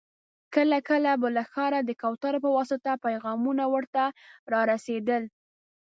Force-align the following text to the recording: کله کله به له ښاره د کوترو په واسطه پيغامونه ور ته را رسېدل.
کله 0.53 0.77
کله 0.89 1.11
به 1.21 1.29
له 1.37 1.43
ښاره 1.51 1.79
د 1.83 1.91
کوترو 2.01 2.39
په 2.45 2.49
واسطه 2.57 2.91
پيغامونه 3.05 3.63
ور 3.73 3.85
ته 3.95 4.03
را 4.51 4.61
رسېدل. 4.71 5.23